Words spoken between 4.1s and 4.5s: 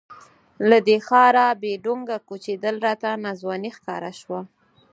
شوه.